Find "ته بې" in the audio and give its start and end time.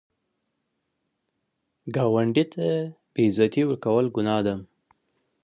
2.53-3.23